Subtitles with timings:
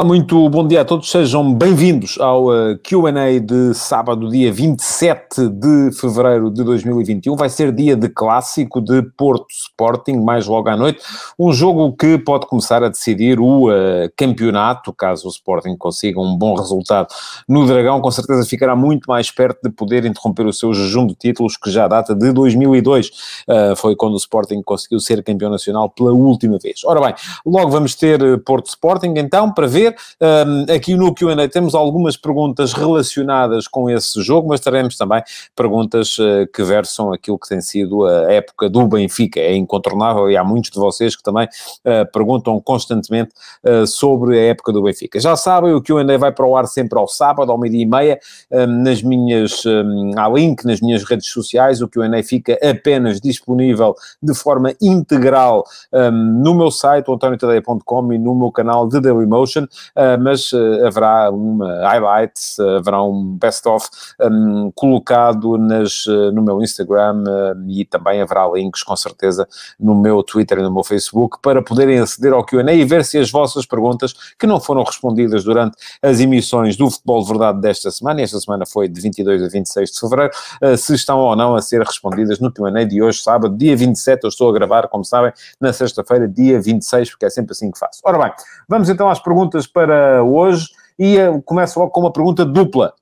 [0.00, 5.46] Olá, muito bom dia a todos, sejam bem-vindos ao uh, QA de sábado, dia 27
[5.50, 7.36] de fevereiro de 2021.
[7.36, 11.00] Vai ser dia de clássico de Porto Sporting, mais logo à noite.
[11.38, 16.34] Um jogo que pode começar a decidir o uh, campeonato, caso o Sporting consiga um
[16.34, 17.08] bom resultado
[17.46, 18.00] no Dragão.
[18.00, 21.70] Com certeza ficará muito mais perto de poder interromper o seu jejum de títulos, que
[21.70, 23.08] já data de 2002.
[23.08, 23.12] Uh,
[23.48, 26.80] eh, foi quando o Sporting conseguiu ser campeão nacional pela última vez.
[26.86, 27.14] Ora bem,
[27.44, 29.96] logo vamos ter Porto Sporting, então, para ver ver.
[30.20, 35.22] Um, aqui no QA temos algumas perguntas relacionadas com esse jogo, mas teremos também
[35.54, 39.40] perguntas uh, que versam aquilo que tem sido a época do Benfica.
[39.40, 43.30] É incontornável e há muitos de vocês que também uh, perguntam constantemente
[43.64, 45.18] uh, sobre a época do Benfica.
[45.20, 48.20] Já sabem, o QA vai para o ar sempre ao sábado, ao meio-dia e meia,
[48.50, 51.80] um, nas minhas, um, há link nas minhas redes sociais.
[51.80, 55.64] O QA fica apenas disponível de forma integral
[56.12, 59.66] no meu site, antoniotadeia.com e no meu canal de Dailymotion.
[59.94, 63.88] Ah, mas ah, haverá uma highlights, haverá um best-of
[64.20, 67.24] um, colocado nas, ah, no meu Instagram
[67.68, 69.46] e também haverá links, com certeza,
[69.78, 73.18] no meu Twitter e no meu Facebook para poderem aceder ao Q&A e ver se
[73.18, 77.90] as vossas perguntas, que não foram respondidas durante as emissões do Futebol de Verdade desta
[77.90, 80.32] semana, e esta semana foi de 22 a 26 de Fevereiro,
[80.76, 84.28] se estão ou não a ser respondidas no Q&A de hoje, sábado, dia 27, eu
[84.28, 88.00] estou a gravar, como sabem, na sexta-feira, dia 26, porque é sempre assim que faço.
[88.04, 88.32] Ora bem,
[88.68, 92.92] vamos então às perguntas para hoje e eh, começo logo com uma pergunta dupla.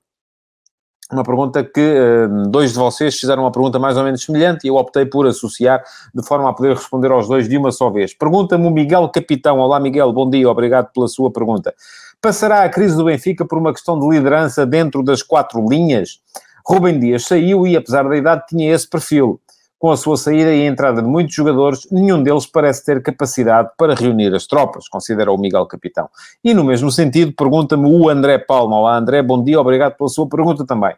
[1.11, 4.69] Uma pergunta que eh, dois de vocês fizeram uma pergunta mais ou menos semelhante e
[4.69, 5.83] eu optei por associar
[6.15, 8.15] de forma a poder responder aos dois de uma só vez.
[8.15, 9.59] Pergunta-me o Miguel Capitão.
[9.59, 11.75] Olá, Miguel, bom dia, obrigado pela sua pergunta.
[12.21, 16.21] Passará a crise do Benfica por uma questão de liderança dentro das quatro linhas?
[16.67, 19.41] Rubem Dias saiu e, apesar da idade, tinha esse perfil
[19.79, 23.71] com a sua saída e a entrada de muitos jogadores, nenhum deles parece ter capacidade
[23.79, 26.09] para reunir as tropas, considera o Miguel Capitão.
[26.43, 28.77] E no mesmo sentido, pergunta-me o André Palma.
[28.77, 30.95] Olá, André, bom dia, obrigado pela sua pergunta também.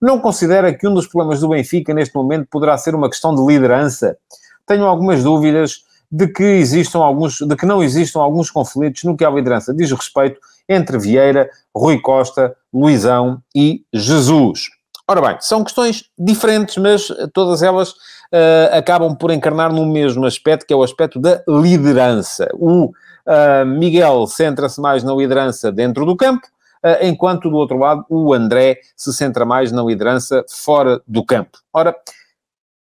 [0.00, 3.44] Não considera que um dos problemas do Benfica neste momento poderá ser uma questão de
[3.44, 4.16] liderança?
[4.66, 9.24] Tenho algumas dúvidas de que existam alguns, de que não existam alguns conflitos no que
[9.24, 10.38] a liderança diz respeito
[10.68, 14.68] entre Vieira, Rui Costa, Luizão e Jesus.
[15.08, 20.64] Ora bem, são questões diferentes, mas todas elas uh, acabam por encarnar no mesmo aspecto,
[20.64, 22.48] que é o aspecto da liderança.
[22.54, 26.46] O uh, Miguel centra-se mais na liderança dentro do campo,
[26.84, 31.58] uh, enquanto do outro lado o André se centra mais na liderança fora do campo.
[31.72, 31.96] Ora,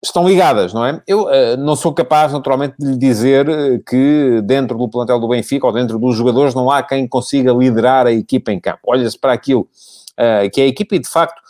[0.04, 1.02] estão ligadas, não é?
[1.08, 3.48] Eu uh, não sou capaz, naturalmente, de lhe dizer
[3.88, 8.06] que dentro do plantel do Benfica ou dentro dos jogadores não há quem consiga liderar
[8.06, 8.82] a equipa em campo.
[8.86, 11.42] Olha-se para aquilo uh, que é a equipa e, de facto,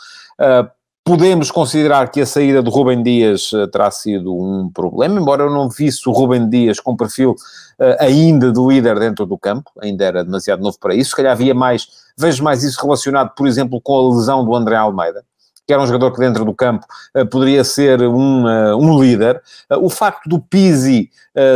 [1.03, 5.51] podemos considerar que a saída do Rubem Dias uh, terá sido um problema, embora eu
[5.51, 10.05] não visse o Rubem Dias com perfil uh, ainda de líder dentro do campo, ainda
[10.05, 11.09] era demasiado novo para isso.
[11.09, 14.75] Se calhar havia mais, vejo mais isso relacionado, por exemplo, com a lesão do André
[14.75, 15.23] Almeida
[15.65, 19.41] que era um jogador que dentro do campo uh, poderia ser um, uh, um líder.
[19.79, 21.09] O facto do Pizzi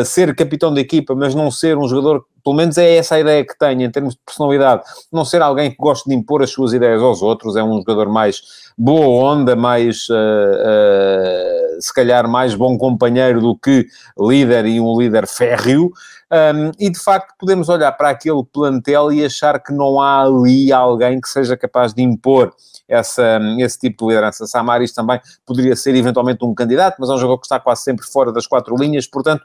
[0.05, 3.45] ser capitão da equipa, mas não ser um jogador pelo menos é essa a ideia
[3.45, 6.73] que tenho em termos de personalidade, não ser alguém que goste de impor as suas
[6.73, 8.41] ideias aos outros, é um jogador mais
[8.77, 13.87] boa onda, mais, uh, uh, se calhar, mais bom companheiro do que
[14.19, 15.91] líder e um líder férreo.
[16.29, 20.73] Um, e de facto podemos olhar para aquele plantel e achar que não há ali
[20.73, 22.53] alguém que seja capaz de impor
[22.87, 24.45] essa, esse tipo de liderança.
[24.45, 28.05] Samaris também poderia ser eventualmente um candidato, mas é um jogador que está quase sempre
[28.05, 29.43] fora das quatro linhas, portanto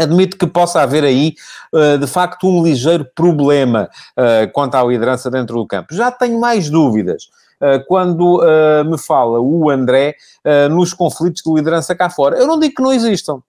[0.00, 1.34] Admito que possa haver aí,
[1.74, 5.94] eh, de facto, um ligeiro problema eh, quanto à liderança dentro do campo.
[5.94, 7.28] Já tenho mais dúvidas
[7.60, 8.40] eh, quando
[8.86, 10.14] me fala o André
[10.70, 12.38] nos conflitos de liderança cá fora.
[12.38, 13.42] Eu não digo que não existam.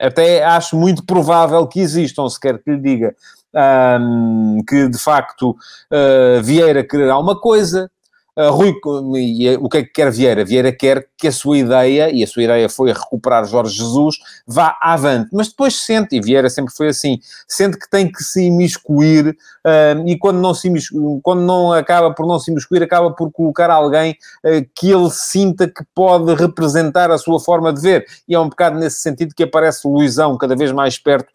[0.00, 3.14] Até acho muito provável que existam, se quer que lhe diga.
[4.68, 5.56] que de facto
[6.42, 7.90] Vieira quererá uma coisa,
[8.38, 8.74] Uh, Rui,
[9.58, 10.44] o que é que quer Vieira?
[10.44, 14.16] Vieira quer que a sua ideia, e a sua ideia foi recuperar Jorge Jesus,
[14.46, 15.30] vá avante.
[15.32, 17.18] Mas depois sente, e Vieira sempre foi assim,
[17.48, 19.28] sente que tem que se imiscuir,
[19.64, 20.70] uh, e quando não, se
[21.22, 24.12] quando não acaba por não se imiscuir, acaba por colocar alguém
[24.44, 28.04] uh, que ele sinta que pode representar a sua forma de ver.
[28.28, 31.32] E é um bocado nesse sentido que aparece o Luizão cada vez mais perto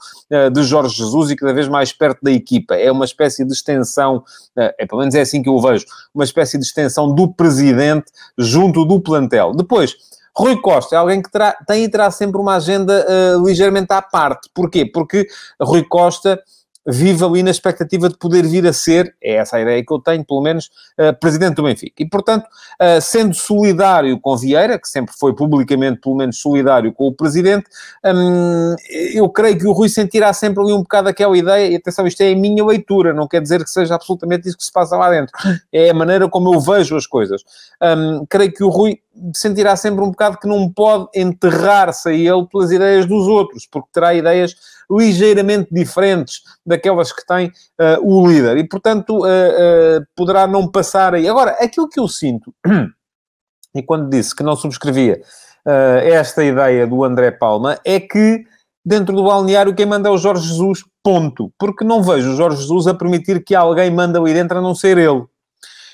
[0.54, 2.76] de Jorge Jesus e cada vez mais perto da equipa.
[2.76, 4.24] É uma espécie de extensão,
[4.58, 8.12] é, pelo menos é assim que eu o vejo, uma espécie de extensão do presidente
[8.38, 9.54] junto do plantel.
[9.54, 9.96] Depois,
[10.36, 14.02] Rui Costa é alguém que terá, tem e terá sempre uma agenda uh, ligeiramente à
[14.02, 14.50] parte.
[14.54, 14.86] Porquê?
[14.86, 15.28] Porque
[15.62, 16.42] Rui Costa
[16.88, 20.00] vive ali na expectativa de poder vir a ser, é essa a ideia que eu
[20.00, 22.02] tenho, pelo menos, uh, presidente do Benfica.
[22.02, 27.08] E, portanto, uh, sendo solidário com Vieira, que sempre foi publicamente, pelo menos, solidário com
[27.08, 27.66] o presidente,
[28.04, 28.76] um,
[29.14, 32.22] eu creio que o Rui sentirá sempre ali um bocado aquela ideia, e atenção, isto
[32.22, 35.10] é a minha leitura, não quer dizer que seja absolutamente isso que se passa lá
[35.10, 35.34] dentro,
[35.72, 37.44] é a maneira como eu vejo as coisas.
[37.82, 39.00] Um, creio que o Rui
[39.36, 43.90] sentirá sempre um bocado que não pode enterrar-se a ele pelas ideias dos outros, porque
[43.92, 44.56] terá ideias
[44.90, 46.42] ligeiramente diferentes
[46.72, 48.58] daquelas que tem uh, o líder.
[48.58, 51.28] E, portanto, uh, poderá não passar aí.
[51.28, 52.54] Agora, aquilo que eu sinto,
[53.76, 55.22] e quando disse que não subscrevia
[55.64, 58.44] esta ideia do André Palma, é que
[58.84, 61.54] dentro do balneário quem manda é o Jorge Jesus, ponto.
[61.58, 64.74] Porque não vejo o Jorge Jesus a permitir que alguém manda ali dentro a não
[64.74, 65.24] ser ele.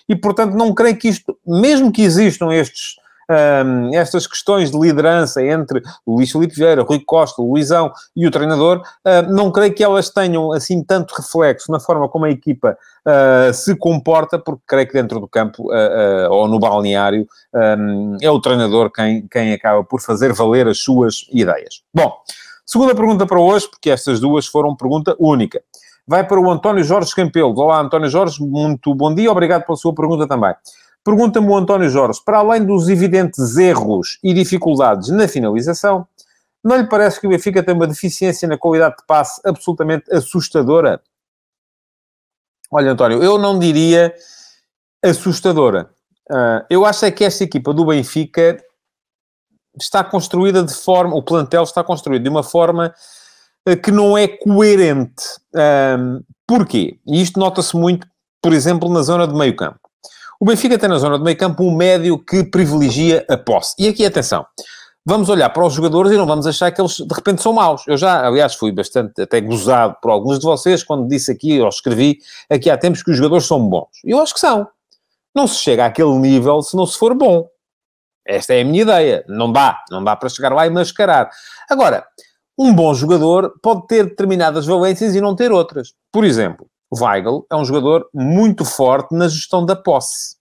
[0.08, 2.96] E, portanto, não creio que isto, mesmo que existam estes
[3.30, 8.82] um, estas questões de liderança entre Luís Filipe Vieira, Rui Costa, Luizão e o treinador,
[9.30, 13.76] não creio que elas tenham assim tanto reflexo na forma como a equipa uh, se
[13.76, 18.92] comporta, porque creio que dentro do campo uh, ou no balneário um, é o treinador
[18.92, 21.82] quem, quem acaba por fazer valer as suas ideias.
[21.94, 22.14] Bom,
[22.66, 25.62] segunda pergunta para hoje, porque estas duas foram pergunta única
[26.08, 27.54] vai para o António Jorge Campelo.
[27.60, 30.56] Olá, António Jorge, muito bom dia, obrigado pela sua pergunta também.
[31.08, 36.06] Pergunta-me o António Jorge, para além dos evidentes erros e dificuldades na finalização,
[36.62, 41.02] não lhe parece que o Benfica tem uma deficiência na qualidade de passe absolutamente assustadora?
[42.70, 44.14] Olha, António, eu não diria
[45.02, 45.90] assustadora.
[46.30, 48.62] Uh, eu acho é que esta equipa do Benfica
[49.80, 52.94] está construída de forma, o plantel está construído de uma forma
[53.66, 55.24] uh, que não é coerente.
[55.56, 57.00] Uh, porquê?
[57.08, 58.06] E isto nota-se muito,
[58.42, 59.87] por exemplo, na zona de meio campo.
[60.40, 63.74] O Benfica tem na zona do meio campo um médio que privilegia a posse.
[63.80, 64.46] E aqui, atenção,
[65.04, 67.82] vamos olhar para os jogadores e não vamos achar que eles de repente são maus.
[67.88, 71.70] Eu já, aliás, fui bastante até gozado por alguns de vocês quando disse aqui, ou
[71.70, 72.20] escrevi
[72.50, 73.88] aqui há tempos que os jogadores são bons.
[74.04, 74.68] Eu acho que são.
[75.34, 77.48] Não se chega àquele nível se não se for bom.
[78.24, 79.26] Esta é a minha ideia.
[79.28, 79.80] Não dá.
[79.90, 81.30] Não dá para chegar lá e mascarar.
[81.70, 82.06] Agora,
[82.58, 85.94] um bom jogador pode ter determinadas valências e não ter outras.
[86.12, 90.38] Por exemplo, Weigl é um jogador muito forte na gestão da posse.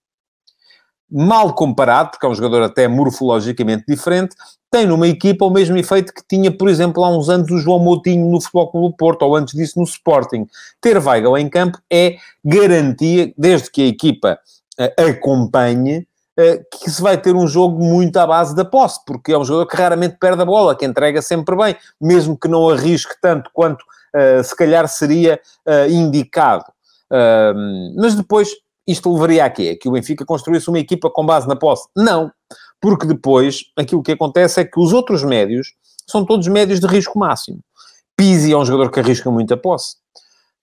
[1.10, 4.34] Mal comparado, porque é um jogador até morfologicamente diferente,
[4.70, 7.78] tem numa equipa o mesmo efeito que tinha, por exemplo, há uns anos o João
[7.78, 10.46] Moutinho no Futebol Clube Porto, ou antes disso no Sporting.
[10.80, 14.38] Ter Weigl em campo é garantia, desde que a equipa
[14.78, 16.00] uh, acompanhe,
[16.38, 19.44] uh, que se vai ter um jogo muito à base da posse, porque é um
[19.44, 23.48] jogador que raramente perde a bola, que entrega sempre bem, mesmo que não arrisque tanto
[23.54, 23.84] quanto
[24.44, 26.64] se calhar seria uh, indicado.
[27.96, 28.50] Mas depois
[28.86, 29.76] isto levaria a quê?
[29.76, 31.88] Que o Benfica construísse uma equipa com base na posse?
[31.96, 32.30] Não,
[32.80, 35.74] porque depois aquilo que acontece é que os outros médios
[36.06, 37.60] são todos médios de risco máximo.
[38.16, 39.96] Pizzi é um jogador que arrisca muito a posse.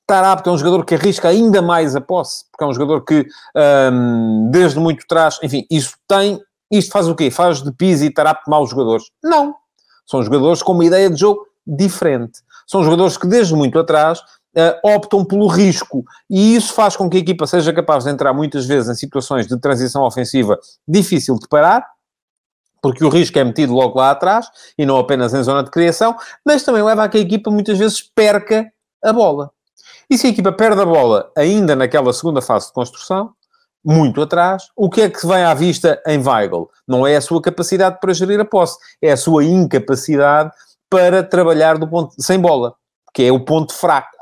[0.06, 3.26] Tarapto é um jogador que arrisca ainda mais a posse, porque é um jogador que,
[4.52, 6.42] desde muito trás, enfim, isso tem,
[6.72, 7.32] isto faz o quê?
[7.32, 9.06] Faz de Pizzi e Tarapto maus jogadores?
[9.24, 9.56] Não.
[10.06, 12.42] São jogadores com uma ideia de jogo diferente.
[12.74, 16.04] São jogadores que, desde muito atrás, uh, optam pelo risco.
[16.28, 19.46] E isso faz com que a equipa seja capaz de entrar muitas vezes em situações
[19.46, 21.86] de transição ofensiva difícil de parar,
[22.82, 26.16] porque o risco é metido logo lá atrás e não apenas em zona de criação,
[26.44, 28.68] mas também leva a que a equipa muitas vezes perca
[29.04, 29.52] a bola.
[30.10, 33.34] E se a equipa perde a bola ainda naquela segunda fase de construção,
[33.86, 36.72] muito atrás, o que é que vem à vista em Weigl?
[36.88, 40.52] Não é a sua capacidade para gerir a posse, é a sua incapacidade
[40.94, 42.76] para trabalhar do ponto, sem bola,
[43.16, 44.16] que é o ponto fraco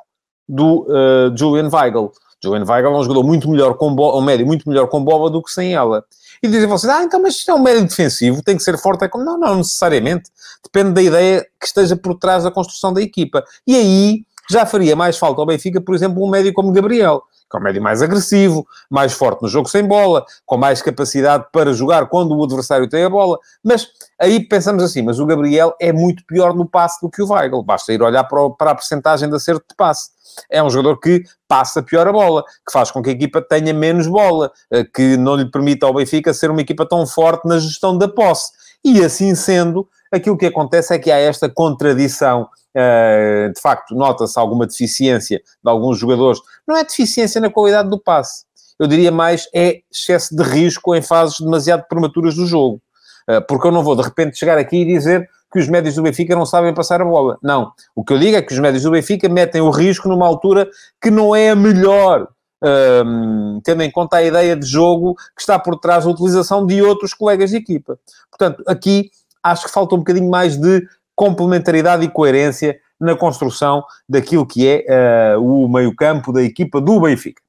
[0.47, 2.13] do uh, Julian Weigl.
[2.41, 5.29] Julian Weigl é um jogador muito melhor com bola, um médio muito melhor com bola
[5.29, 6.01] do que sem ela.
[6.41, 9.03] E dizem vocês, ah, então, mas isto é um médio defensivo, tem que ser forte.
[9.03, 9.25] É como...
[9.25, 10.29] Não, não necessariamente.
[10.63, 13.43] Depende da ideia que esteja por trás da construção da equipa.
[13.67, 17.21] E aí já faria mais falta ao Benfica, por exemplo, um médio como Gabriel,
[17.51, 21.73] que é médio mais agressivo, mais forte no jogo sem bola, com mais capacidade para
[21.73, 23.37] jogar quando o adversário tem a bola.
[23.63, 23.89] Mas
[24.19, 27.61] aí pensamos assim, mas o Gabriel é muito pior no passe do que o Weigl.
[27.63, 30.09] Basta ir olhar para, para a percentagem de acerto de passe.
[30.49, 33.73] É um jogador que passa pior a bola, que faz com que a equipa tenha
[33.73, 37.59] menos bola, eh, que não lhe permita ao Benfica ser uma equipa tão forte na
[37.59, 38.51] gestão da posse.
[38.83, 44.65] E assim sendo, aquilo que acontece é que há esta contradição de facto, nota-se alguma
[44.65, 46.39] deficiência de alguns jogadores.
[46.67, 48.45] Não é deficiência na qualidade do passe.
[48.79, 52.81] Eu diria mais é excesso de risco em fases demasiado prematuras do jogo.
[53.29, 56.01] Uh, porque eu não vou, de repente, chegar aqui e dizer que os médios do
[56.01, 57.37] Benfica não sabem passar a bola.
[57.43, 57.71] Não.
[57.95, 60.67] O que eu digo é que os médios do Benfica metem o risco numa altura
[60.99, 62.27] que não é a melhor.
[62.63, 66.81] Um, tendo em conta a ideia de jogo que está por trás da utilização de
[66.81, 67.99] outros colegas de equipa.
[68.29, 69.09] Portanto, aqui
[69.43, 75.35] acho que falta um bocadinho mais de complementaridade e coerência na construção daquilo que é
[75.35, 77.41] uh, o meio-campo da equipa do Benfica.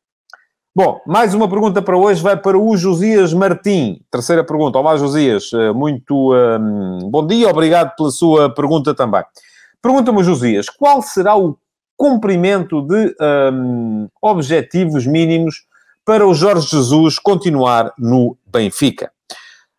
[0.74, 4.00] Bom, mais uma pergunta para hoje vai para o Josias Martim.
[4.10, 4.78] Terceira pergunta.
[4.78, 5.52] Olá, Josias.
[5.52, 9.22] Uh, muito um, bom dia, obrigado pela sua pergunta também.
[9.82, 11.58] Pergunta-me, Josias, qual será o
[11.94, 13.14] cumprimento de
[13.52, 15.66] um, objetivos mínimos
[16.04, 19.12] para o Jorge Jesus continuar no Benfica?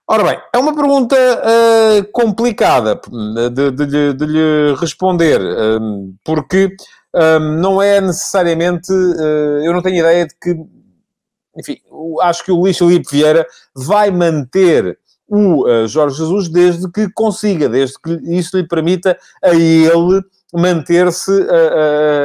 [0.05, 2.99] Ora bem, é uma pergunta uh, complicada
[3.53, 6.75] de, de, de, lhe responder, uh, porque
[7.15, 8.91] uh, não é necessariamente.
[9.63, 10.55] eu não tenho ideia de que.
[11.57, 11.77] Enfim,
[12.21, 17.95] acho que o Luís Felipe Vieira vai manter o Jorge Jesus desde que consiga, desde
[18.01, 21.31] que isso lhe permita a ele manter-se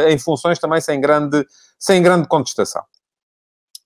[0.09, 1.47] em funções também sem grande,
[1.79, 2.83] sem grande contestação.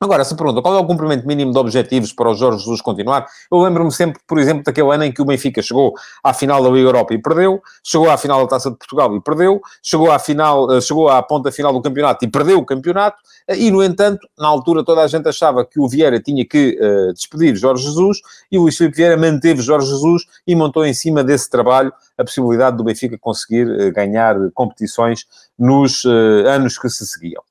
[0.03, 3.25] Agora, se pergunta qual é o cumprimento mínimo de objetivos para o Jorge Jesus continuar,
[3.49, 5.95] eu lembro-me sempre, por exemplo, daquele ano em que o Benfica chegou
[6.25, 9.21] à final da Liga Europa e perdeu, chegou à final da Taça de Portugal e
[9.21, 13.17] perdeu, chegou à final, eh, chegou à ponta final do campeonato e perdeu o campeonato,
[13.47, 16.77] eh, e, no entanto, na altura toda a gente achava que o Vieira tinha que
[16.83, 18.19] uh, despedir Jorge Jesus
[18.51, 22.25] e o Luís Filipe Vieira manteve Jorge Jesus e montou em cima desse trabalho a
[22.25, 27.43] possibilidade do Benfica conseguir uh, ganhar competições nos uh, anos que se seguiam.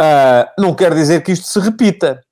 [0.00, 2.24] Uh, não quer dizer que isto se repita.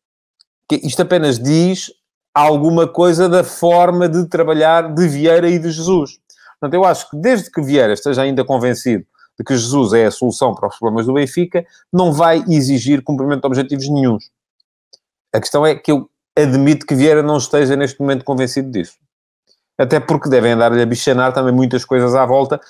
[0.68, 1.90] Que isto apenas diz
[2.34, 6.18] alguma coisa da forma de trabalhar de Vieira e de Jesus.
[6.60, 9.04] Portanto, eu acho que desde que Vieira esteja ainda convencido
[9.38, 13.42] de que Jesus é a solução para os problemas do Benfica, não vai exigir cumprimento
[13.42, 14.30] de objetivos nenhums.
[15.32, 18.96] A questão é que eu admito que Vieira não esteja neste momento convencido disso
[19.78, 22.60] até porque devem andar-lhe a bichanar também muitas coisas à volta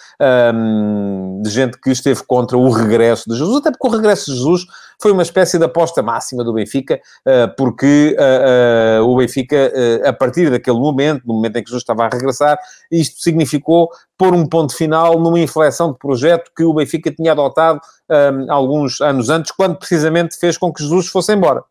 [1.43, 4.67] de gente que esteve contra o regresso de Jesus, até porque o regresso de Jesus
[5.01, 9.73] foi uma espécie de aposta máxima do Benfica, uh, porque uh, uh, o Benfica,
[10.05, 12.59] a partir daquele momento, no momento em que Jesus estava a regressar,
[12.91, 17.81] isto significou pôr um ponto final numa inflexão de projeto que o Benfica tinha adotado
[18.11, 21.63] um, alguns anos antes, quando precisamente fez com que Jesus fosse embora.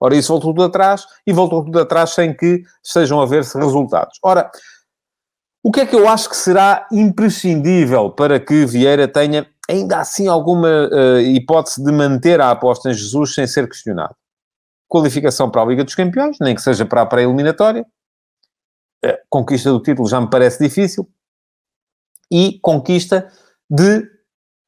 [0.00, 4.18] Ora, isso voltou tudo atrás e voltou tudo atrás sem que estejam a ver-se resultados.
[4.22, 4.50] Ora,
[5.62, 10.28] o que é que eu acho que será imprescindível para que Vieira tenha ainda assim
[10.28, 14.14] alguma uh, hipótese de manter a aposta em Jesus sem ser questionado?
[14.88, 17.84] Qualificação para a Liga dos Campeões, nem que seja para a pré-eliminatória.
[19.04, 21.08] Uh, conquista do título já me parece difícil.
[22.30, 23.30] E conquista
[23.68, 24.17] de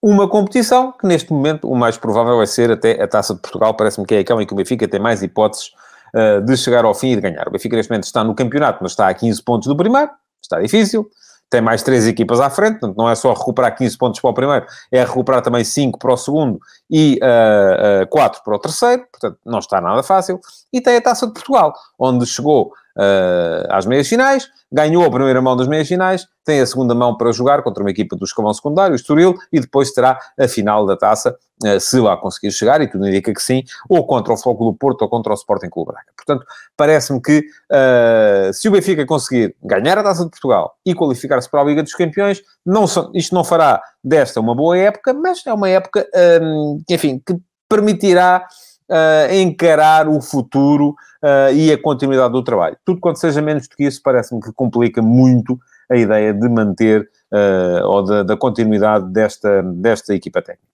[0.03, 3.75] uma competição que neste momento o mais provável vai ser até a Taça de Portugal,
[3.75, 5.73] parece-me que é aquela em que o Benfica tem mais hipóteses
[6.15, 7.47] uh, de chegar ao fim e de ganhar.
[7.49, 10.11] O Benfica neste momento está no campeonato, mas está a 15 pontos do primeiro,
[10.43, 11.09] está difícil,
[11.51, 14.35] tem mais três equipas à frente, portanto não é só recuperar 15 pontos para o
[14.35, 19.05] primeiro, é recuperar também 5 para o segundo e uh, uh, 4 para o terceiro,
[19.11, 20.41] portanto não está nada fácil.
[20.73, 25.41] E tem a Taça de Portugal, onde chegou uh, às meias finais, ganhou a primeira
[25.41, 28.53] mão das meias finais, tem a segunda mão para jogar contra uma equipa do escalão
[28.53, 32.81] secundário, o Estoril, e depois terá a final da taça, uh, se lá conseguir chegar,
[32.81, 35.71] e tudo indica que sim, ou contra o Foco do Porto ou contra o Sporting
[35.71, 36.09] Clube Braga.
[36.17, 36.45] Portanto,
[36.77, 41.63] parece-me que uh, se o Benfica conseguir ganhar a Taça de Portugal e qualificar-se para
[41.63, 45.69] a Liga dos Campeões, não, isto não fará desta uma boa época, mas é uma
[45.69, 46.07] época,
[46.43, 47.37] um, enfim, que
[47.69, 48.47] permitirá
[48.91, 50.91] uh, encarar o futuro
[51.23, 52.77] uh, e a continuidade do trabalho.
[52.85, 55.59] Tudo quanto seja menos do que isso, parece-me que complica muito
[55.91, 60.69] a ideia de manter uh, ou da, da, continuidade desta, desta equipa técnica.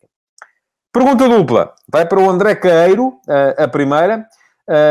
[0.93, 1.75] Pergunta dupla.
[1.89, 3.21] Vai para o André Caeiro,
[3.59, 4.27] a primeira.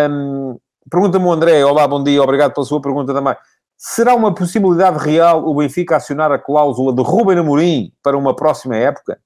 [0.07, 0.55] Um,
[0.89, 1.65] Pergunta-me o André.
[1.65, 2.21] Olá, bom dia.
[2.21, 3.35] Obrigado pela sua pergunta também.
[3.75, 8.75] Será uma possibilidade real o Benfica acionar a cláusula de Ruben Amorim para uma próxima
[8.75, 9.19] época?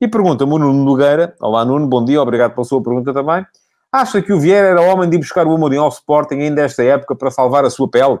[0.00, 1.36] E pergunta-me o Nuno Nogueira.
[1.40, 3.46] Olá, Nuno, bom dia, obrigado pela sua pergunta também.
[3.92, 6.82] Acha que o Vieira era homem de ir buscar o Amorim ao Sporting ainda esta
[6.82, 8.18] época para salvar a sua pele?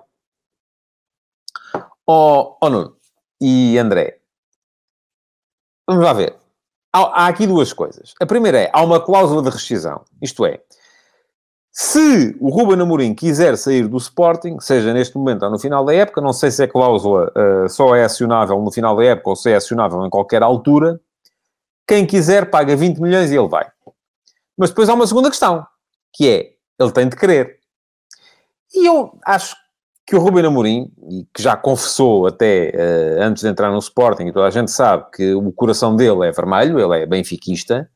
[2.06, 2.96] Oh, oh Nuno
[3.40, 4.18] e André,
[5.86, 6.36] vamos lá ver.
[6.92, 8.14] Há, há aqui duas coisas.
[8.20, 10.04] A primeira é, há uma cláusula de rescisão.
[10.22, 10.60] Isto é,
[11.72, 15.92] se o Ruben Amorim quiser sair do Sporting, seja neste momento ou no final da
[15.92, 19.34] época, não sei se a cláusula uh, só é acionável no final da época ou
[19.34, 21.00] se é acionável em qualquer altura,
[21.86, 23.66] quem quiser paga 20 milhões e ele vai.
[24.56, 25.66] Mas depois há uma segunda questão,
[26.12, 27.58] que é, ele tem de querer.
[28.72, 29.56] E eu acho
[30.06, 30.92] que o Ruben Amorim,
[31.32, 35.06] que já confessou até uh, antes de entrar no Sporting, e toda a gente sabe
[35.14, 37.88] que o coração dele é vermelho, ele é benfiquista,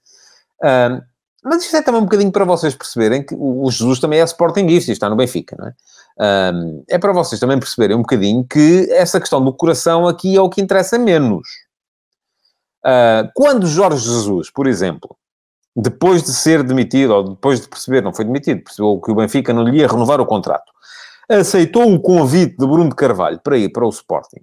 [0.63, 1.03] uh,
[1.45, 4.91] mas isto é também um bocadinho para vocês perceberem que o Jesus também é Sportingista
[4.91, 5.73] e está no Benfica, não é?
[6.21, 10.41] Um, é para vocês também perceberem um bocadinho que essa questão do coração aqui é
[10.41, 11.47] o que interessa menos.
[12.85, 15.17] Uh, quando Jorge Jesus, por exemplo,
[15.75, 19.53] depois de ser demitido, ou depois de perceber, não foi demitido, percebeu que o Benfica
[19.53, 20.73] não lhe ia renovar o contrato,
[21.29, 24.41] aceitou o convite de Bruno de Carvalho para ir para o Sporting.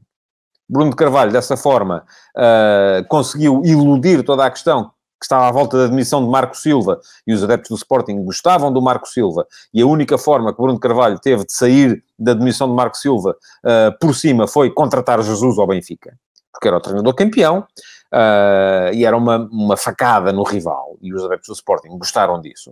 [0.67, 2.03] Bruno de Carvalho, dessa forma,
[2.37, 6.99] uh, conseguiu iludir toda a questão que estava à volta da admissão de Marco Silva,
[7.25, 10.79] e os adeptos do Sporting gostavam do Marco Silva, e a única forma que Bruno
[10.79, 15.57] Carvalho teve de sair da admissão de Marco Silva uh, por cima foi contratar Jesus
[15.57, 16.17] ao Benfica,
[16.51, 17.65] porque era o treinador campeão,
[18.13, 22.71] uh, e era uma, uma facada no rival, e os adeptos do Sporting gostaram disso.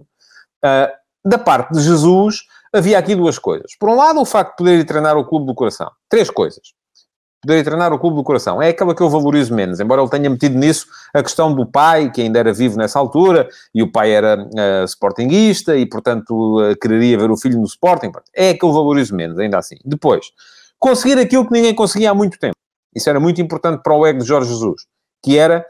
[0.64, 0.92] Uh,
[1.26, 2.42] da parte de Jesus,
[2.74, 3.72] havia aqui duas coisas.
[3.80, 5.90] Por um lado, o facto de poder ir treinar o clube do coração.
[6.10, 6.74] Três coisas
[7.44, 8.62] poder treinar o clube do coração.
[8.62, 12.10] É aquela que eu valorizo menos, embora ele tenha metido nisso a questão do pai,
[12.10, 16.76] que ainda era vivo nessa altura, e o pai era uh, sportinguista, e, portanto, uh,
[16.80, 18.12] quereria ver o filho no Sporting.
[18.34, 19.76] É que eu valorizo menos, ainda assim.
[19.84, 20.28] Depois,
[20.80, 22.56] conseguir aquilo que ninguém conseguia há muito tempo.
[22.96, 24.86] Isso era muito importante para o ego de Jorge Jesus,
[25.24, 25.66] que era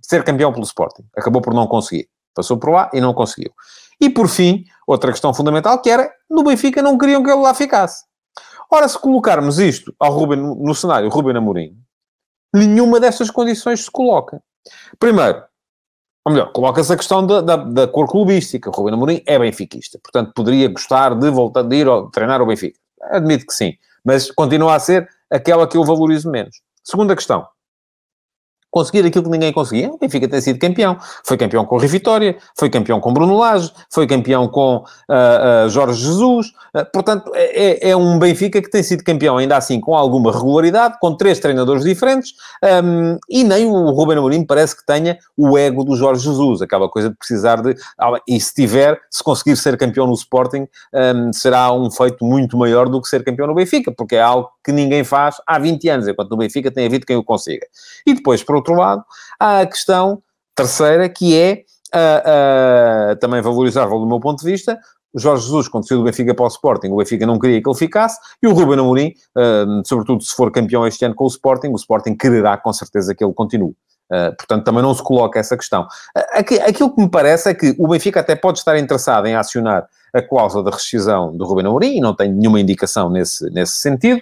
[0.00, 1.04] ser campeão pelo Sporting.
[1.16, 2.08] Acabou por não conseguir.
[2.34, 3.52] Passou por lá e não conseguiu.
[4.00, 7.52] E, por fim, outra questão fundamental, que era, no Benfica não queriam que ele lá
[7.52, 8.04] ficasse.
[8.70, 11.76] Ora, se colocarmos isto ao Ruben, no cenário Ruben Amorim,
[12.54, 14.42] nenhuma dessas condições se coloca.
[14.98, 15.42] Primeiro,
[16.24, 18.70] ou melhor, coloca-se a questão da, da, da, cor clubística.
[18.70, 22.46] O Ruben Amorim é benfiquista, portanto, poderia gostar de voltar de ir ao, treinar o
[22.46, 22.78] Benfica.
[23.02, 23.74] Admito que sim,
[24.04, 26.62] mas continua a ser aquela que eu valorizo menos.
[26.82, 27.46] Segunda questão
[28.72, 29.90] conseguir aquilo que ninguém conseguia.
[29.90, 30.96] O Benfica tem sido campeão.
[31.24, 35.66] Foi campeão com o Rio Vitória, foi campeão com Bruno Lage, foi campeão com uh,
[35.66, 36.46] uh, Jorge Jesus.
[36.74, 40.96] Uh, portanto, é, é, um Benfica que tem sido campeão, ainda assim, com alguma regularidade,
[41.00, 42.32] com três treinadores diferentes,
[42.82, 46.88] um, e nem o Ruben Amorim parece que tenha o ego do Jorge Jesus, aquela
[46.88, 47.76] coisa de precisar de...
[48.26, 52.88] E se tiver, se conseguir ser campeão no Sporting, um, será um feito muito maior
[52.88, 56.08] do que ser campeão no Benfica, porque é algo que ninguém faz há 20 anos,
[56.08, 57.66] enquanto no Benfica tem havido quem o consiga.
[58.06, 59.04] E depois, por outro lado,
[59.38, 60.22] há a questão
[60.54, 61.62] terceira, que é
[61.94, 64.78] uh, uh, também valorizável do meu ponto de vista,
[65.12, 67.68] o Jorge Jesus, quando saiu do Benfica para o Sporting, o Benfica não queria que
[67.68, 71.28] ele ficasse, e o Ruben Amorim, uh, sobretudo se for campeão este ano com o
[71.28, 73.74] Sporting, o Sporting quererá com certeza que ele continue.
[74.10, 75.86] Uh, portanto, também não se coloca essa questão.
[76.66, 80.20] Aquilo que me parece é que o Benfica até pode estar interessado em acionar a
[80.20, 84.20] cláusula de rescisão do Ruben Amorim, e não tem nenhuma indicação nesse, nesse sentido.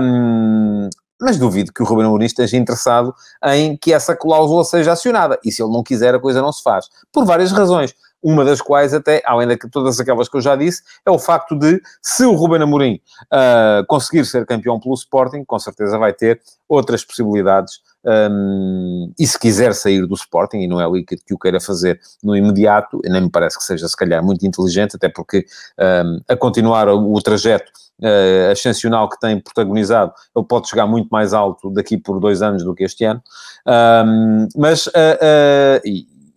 [0.00, 0.88] Um,
[1.20, 5.38] mas duvido que o Ruben Amorim esteja interessado em que essa cláusula seja acionada.
[5.44, 6.88] E se ele não quiser, a coisa não se faz.
[7.12, 7.94] Por várias razões.
[8.22, 11.58] Uma das quais, até, além de todas aquelas que eu já disse, é o facto
[11.58, 16.40] de, se o Ruben Amorim uh, conseguir ser campeão pelo Sporting, com certeza vai ter
[16.68, 17.80] outras possibilidades.
[18.04, 22.00] Um, e se quiser sair do Sporting, e não é líquido que o queira fazer
[22.22, 25.46] no imediato, nem me parece que seja, se calhar, muito inteligente, até porque
[25.78, 31.08] um, a continuar o, o trajeto uh, ascensional que tem protagonizado, ele pode chegar muito
[31.08, 33.22] mais alto daqui por dois anos do que este ano.
[33.66, 35.80] Um, mas, uh,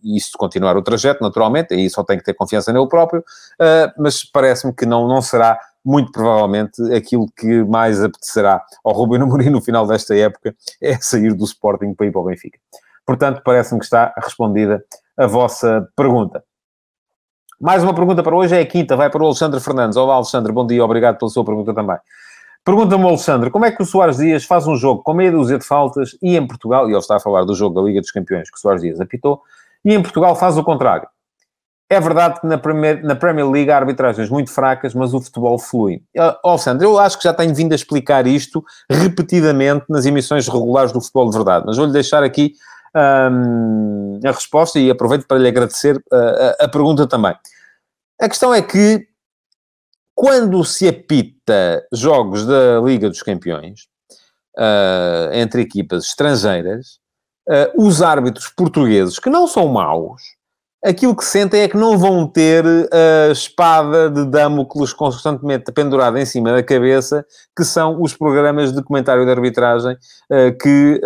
[0.04, 3.92] e isso continuar o trajeto, naturalmente, aí só tem que ter confiança nele próprio, uh,
[3.98, 9.50] mas parece-me que não, não será, muito provavelmente, aquilo que mais apetecerá ao Rubem Amorim
[9.50, 12.58] no final desta época, é sair do Sporting para ir para o Benfica.
[13.06, 14.84] Portanto, parece-me que está respondida
[15.16, 16.42] a vossa pergunta.
[17.60, 19.96] Mais uma pergunta para hoje, é a quinta, vai para o Alexandre Fernandes.
[19.96, 21.96] Olá, Alexandre, bom dia, obrigado pela sua pergunta também.
[22.64, 25.64] Pergunta-me Alexandre, como é que o Soares Dias faz um jogo com meia dúzia de
[25.66, 28.50] faltas e em Portugal, e ele está a falar do jogo da Liga dos Campeões
[28.50, 29.42] que o Soares Dias apitou,
[29.84, 31.06] e em Portugal faz o contrário.
[31.90, 35.58] É verdade que na Premier, na Premier League há arbitragens muito fracas, mas o futebol
[35.58, 36.02] flui.
[36.42, 40.92] Oh, Sandro, eu acho que já tenho vindo a explicar isto repetidamente nas emissões regulares
[40.92, 42.54] do Futebol de Verdade, mas vou-lhe deixar aqui
[42.94, 46.20] a resposta e aproveito para lhe agradecer a, uh,
[46.60, 47.34] a, a pergunta também.
[48.20, 49.06] A questão é que
[50.14, 53.88] quando se apita jogos da Liga dos Campeões
[54.56, 57.00] uh, entre equipas estrangeiras,
[57.48, 60.22] uh, os árbitros portugueses, que não são maus,
[60.84, 66.26] aquilo que sentem é que não vão ter a espada de Damocles constantemente pendurada em
[66.26, 67.24] cima da cabeça,
[67.56, 71.00] que são os programas de comentário de arbitragem uh, que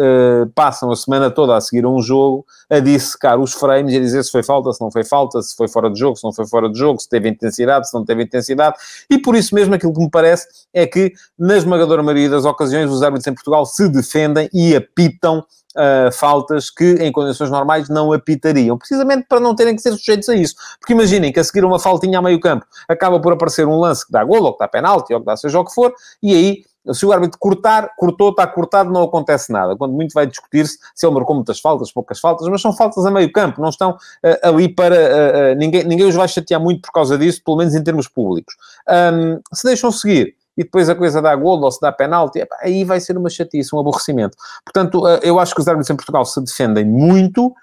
[0.53, 4.01] passam a semana toda a seguir a um jogo, a dissecar os frames e a
[4.01, 6.33] dizer se foi falta, se não foi falta, se foi fora de jogo, se não
[6.33, 8.77] foi fora de jogo, se teve intensidade, se não teve intensidade,
[9.09, 12.90] e por isso mesmo aquilo que me parece é que, na esmagadora maioria das ocasiões,
[12.90, 15.44] os árbitros em Portugal se defendem e apitam
[15.78, 20.28] uh, faltas que em condições normais não apitariam, precisamente para não terem que ser sujeitos
[20.28, 20.54] a isso.
[20.80, 24.04] Porque imaginem que a seguir uma faltinha a meio campo acaba por aparecer um lance
[24.04, 26.34] que dá gol, ou que dá penalti, ou que dá seja o que for, e
[26.34, 26.62] aí
[26.94, 29.76] se o árbitro cortar, cortou, está cortado, não acontece nada.
[29.76, 33.10] Quando muito vai discutir-se se ele marcou muitas faltas, poucas faltas, mas são faltas a
[33.10, 34.94] meio campo, não estão uh, ali para.
[34.94, 38.08] Uh, uh, ninguém, ninguém os vai chatear muito por causa disso, pelo menos em termos
[38.08, 38.54] públicos.
[38.88, 42.82] Um, se deixam seguir e depois a coisa dá gol ou se dá penalti, aí
[42.82, 44.36] vai ser uma chatice, um aborrecimento.
[44.64, 47.54] Portanto, eh, eu acho que os árbitros em Portugal se defendem muito,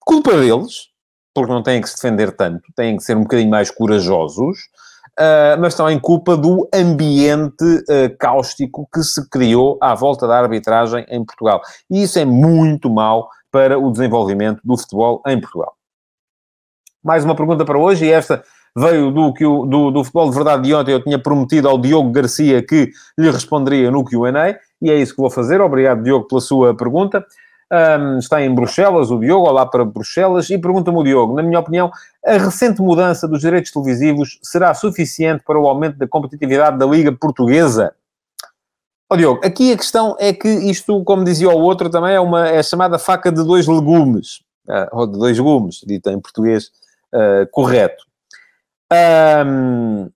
[0.00, 0.88] culpa deles,
[1.32, 4.58] porque não têm que se defender tanto, têm que ser um bocadinho mais corajosos,
[5.18, 11.06] uh, mas também culpa do ambiente uh, cáustico que se criou à volta da arbitragem
[11.08, 11.60] em Portugal.
[11.88, 15.76] E isso é muito mau para o desenvolvimento do futebol em Portugal.
[17.02, 18.44] Mais uma pergunta para hoje, e esta
[18.76, 19.32] veio do,
[19.66, 20.92] do, do futebol de verdade de ontem.
[20.92, 25.20] Eu tinha prometido ao Diogo Garcia que lhe responderia no QA, e é isso que
[25.20, 25.60] vou fazer.
[25.60, 27.24] Obrigado, Diogo, pela sua pergunta.
[27.72, 31.58] Um, está em Bruxelas, o Diogo, olá para Bruxelas, e pergunta-me o Diogo, na minha
[31.58, 31.90] opinião,
[32.24, 37.10] a recente mudança dos direitos televisivos será suficiente para o aumento da competitividade da Liga
[37.10, 37.92] Portuguesa?
[39.10, 42.48] Oh, Diogo, aqui a questão é que isto, como dizia o outro, também é uma
[42.48, 46.66] é chamada faca de dois legumes, uh, ou de dois gumes, dita em português
[47.14, 48.04] uh, correto.
[48.92, 50.10] Um,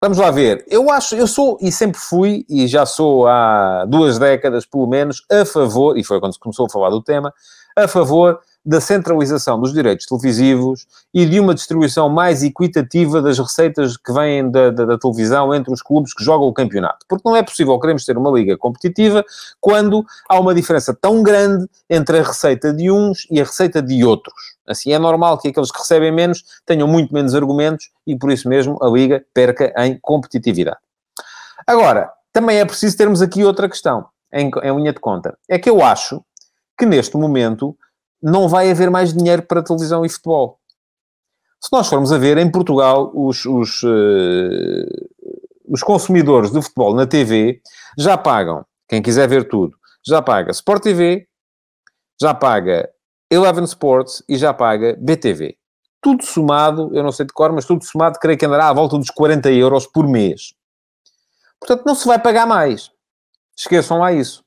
[0.00, 0.64] vamos lá ver.
[0.68, 5.24] Eu acho, eu sou e sempre fui, e já sou há duas décadas pelo menos,
[5.30, 7.32] a favor, e foi quando se começou a falar do tema,
[7.76, 13.96] a favor da centralização dos direitos televisivos e de uma distribuição mais equitativa das receitas
[13.96, 17.06] que vêm da, da, da, televisão entre os clubes que jogam o campeonato.
[17.08, 19.24] Porque não é possível queremos ter uma liga competitiva
[19.60, 24.04] quando há uma diferença tão grande entre a receita de uns e a receita de
[24.04, 24.34] outros.
[24.66, 28.48] Assim, é normal que aqueles que recebem menos tenham muito menos argumentos e, por isso
[28.48, 30.78] mesmo, a liga perca em competitividade.
[31.66, 35.36] Agora, também é preciso termos aqui outra questão, em, em linha de conta.
[35.48, 36.22] É que eu acho
[36.78, 37.76] que, neste momento,
[38.22, 40.58] não vai haver mais dinheiro para televisão e futebol.
[41.62, 44.86] Se nós formos a ver, em Portugal, os, os, uh,
[45.68, 47.60] os consumidores de futebol na TV
[47.98, 51.26] já pagam, quem quiser ver tudo, já paga Sport TV,
[52.20, 52.88] já paga
[53.30, 55.56] Eleven Sports e já paga BTV.
[56.02, 58.96] Tudo somado, eu não sei de cor, mas tudo somado, creio que andará à volta
[58.96, 60.54] dos 40 euros por mês.
[61.60, 62.90] Portanto, não se vai pagar mais.
[63.56, 64.42] Esqueçam lá isso.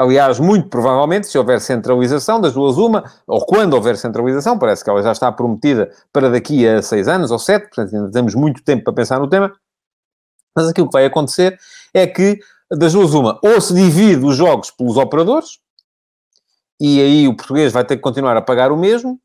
[0.00, 4.88] Aliás, muito provavelmente, se houver centralização das duas uma, ou quando houver centralização, parece que
[4.88, 8.62] ela já está prometida para daqui a seis anos ou sete, portanto ainda temos muito
[8.62, 9.52] tempo para pensar no tema,
[10.56, 11.58] mas aquilo que vai acontecer
[11.92, 12.38] é que,
[12.70, 15.58] das duas uma, ou se divide os jogos pelos operadores,
[16.80, 19.18] e aí o português vai ter que continuar a pagar o mesmo,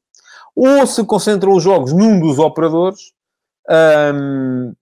[0.55, 3.11] ou se concentram os jogos num dos operadores,
[4.15, 4.73] hum,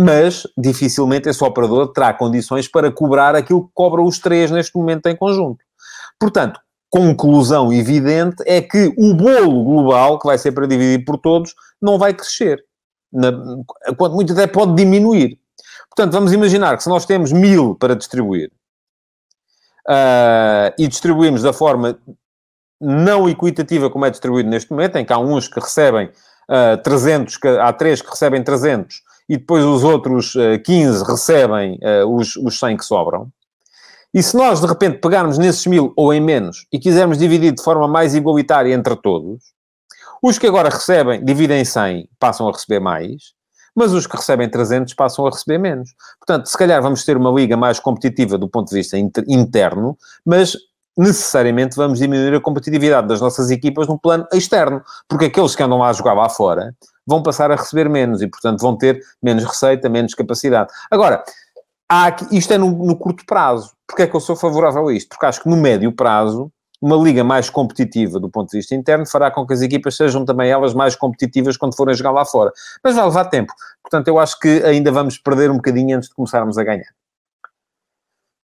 [0.00, 5.06] mas dificilmente esse operador terá condições para cobrar aquilo que cobram os três neste momento
[5.06, 5.62] em conjunto.
[6.18, 6.58] Portanto,
[6.88, 11.98] conclusão evidente é que o bolo global, que vai ser para dividir por todos, não
[11.98, 12.64] vai crescer.
[13.12, 13.30] Na,
[13.98, 15.38] quanto muito até pode diminuir.
[15.94, 18.50] Portanto, vamos imaginar que se nós temos mil para distribuir
[19.86, 21.98] uh, e distribuímos da forma
[22.80, 26.76] não equitativa como é distribuído neste momento, em que há uns que recebem uh, ah,
[26.78, 32.04] 300, que, há três que recebem 300 e depois os outros 15 eh, recebem eh,
[32.04, 33.28] os, os 100 que sobram.
[34.12, 37.62] E se nós, de repente, pegarmos nesses mil ou em menos e quisermos dividir de
[37.62, 39.40] forma mais igualitária entre todos,
[40.20, 43.32] os que agora recebem, dividem 100, passam a receber mais,
[43.72, 45.90] mas os que recebem 300 passam a receber menos.
[46.18, 50.56] Portanto, se calhar vamos ter uma liga mais competitiva do ponto de vista interno, mas
[50.98, 55.78] necessariamente vamos diminuir a competitividade das nossas equipas no plano externo, porque aqueles que andam
[55.78, 56.74] lá a jogar lá fora
[57.10, 60.72] vão passar a receber menos e, portanto, vão ter menos receita, menos capacidade.
[60.88, 61.24] Agora,
[61.88, 63.72] aqui, isto é no, no curto prazo.
[63.86, 65.08] Porquê é que eu sou favorável a isto?
[65.08, 69.04] Porque acho que no médio prazo, uma liga mais competitiva do ponto de vista interno
[69.04, 72.52] fará com que as equipas sejam também elas mais competitivas quando forem jogar lá fora.
[72.82, 73.52] Mas vai levar tempo.
[73.82, 76.88] Portanto, eu acho que ainda vamos perder um bocadinho antes de começarmos a ganhar.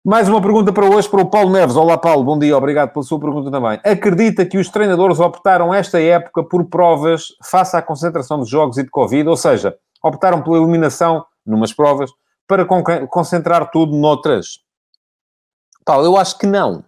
[0.08, 1.74] Mais uma pergunta para hoje para o Paulo Neves.
[1.74, 3.80] Olá, Paulo, bom dia, obrigado pela sua pergunta também.
[3.84, 8.84] Acredita que os treinadores optaram esta época por provas face à concentração de jogos e
[8.84, 12.08] de Covid, ou seja, optaram pela eliminação numas provas
[12.46, 12.64] para
[13.08, 14.60] concentrar tudo noutras?
[15.84, 16.84] Paulo, eu acho que não.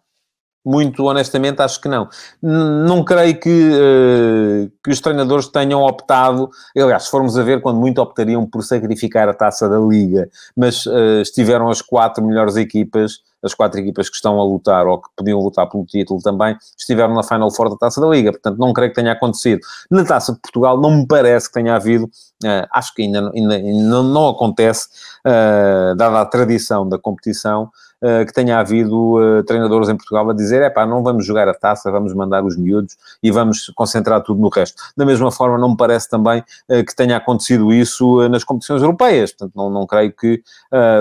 [0.71, 2.11] Muito honestamente, acho que não.
[2.43, 6.51] Não creio que, uh, que os treinadores tenham optado.
[6.77, 10.85] Aliás, se formos a ver, quando muito optariam por sacrificar a taça da Liga, mas
[10.85, 15.09] uh, estiveram as quatro melhores equipas as quatro equipas que estão a lutar ou que
[15.17, 18.33] podiam lutar pelo título também estiveram na Final Four da Taça da Liga.
[18.33, 19.61] Portanto, não creio que tenha acontecido.
[19.91, 23.55] Na Taça de Portugal, não me parece que tenha havido, uh, acho que ainda, ainda,
[23.55, 24.89] ainda não acontece,
[25.25, 27.71] uh, dada a tradição da competição,
[28.03, 31.55] uh, que tenha havido treinadores em Portugal a dizer: é pá, não vamos jogar a
[31.55, 34.83] taça, vamos mandar os miúdos e vamos concentrar tudo no resto.
[34.97, 39.33] Da mesma forma, não me parece também que tenha acontecido isso nas competições europeias.
[39.33, 40.43] Portanto, não, não creio que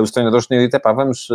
[0.02, 1.28] os treinadores tenham dito: é pá, vamos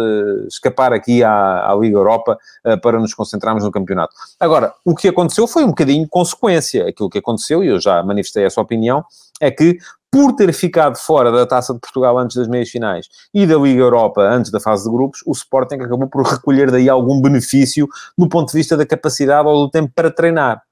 [0.48, 4.14] escapar aqui à, à Liga Europa uh, para nos concentrarmos no campeonato.
[4.38, 6.88] Agora, o que aconteceu foi um bocadinho consequência.
[6.88, 9.05] Aquilo que aconteceu, e eu já manifestei essa opinião,
[9.40, 9.79] é que
[10.12, 13.81] por ter ficado fora da Taça de Portugal antes das meias finais e da Liga
[13.81, 18.29] Europa antes da fase de grupos, o Sporting acabou por recolher daí algum benefício do
[18.29, 20.62] ponto de vista da capacidade ou do tempo para treinar.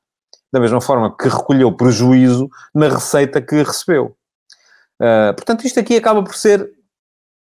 [0.52, 4.14] Da mesma forma que recolheu prejuízo na receita que recebeu.
[5.00, 6.68] Uh, portanto, isto aqui acaba por ser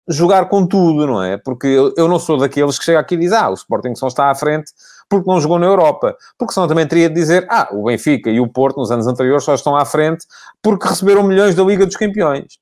[0.08, 1.36] jogar com tudo, não é?
[1.36, 4.08] Porque eu, eu não sou daqueles que chega aqui e diz, ah, o Sporting só
[4.08, 4.72] está à frente
[5.10, 6.16] porque não jogou na Europa.
[6.38, 9.44] Porque senão também teria de dizer, ah, o Benfica e o Porto nos anos anteriores
[9.44, 10.24] só estão à frente
[10.62, 12.58] porque receberam milhões da Liga dos Campeões.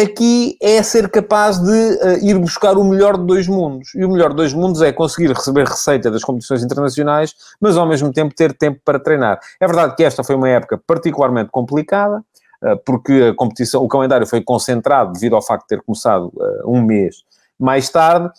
[0.00, 3.94] Aqui é ser capaz de uh, ir buscar o melhor de dois mundos.
[3.94, 7.86] E o melhor de dois mundos é conseguir receber receita das competições internacionais, mas ao
[7.86, 9.38] mesmo tempo ter tempo para treinar.
[9.60, 12.24] É verdade que esta foi uma época particularmente complicada,
[12.62, 16.68] uh, porque a competição, o calendário foi concentrado devido ao facto de ter começado uh,
[16.68, 17.24] um mês
[17.58, 18.30] mais tarde,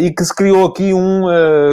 [0.00, 1.24] e que se criou aqui um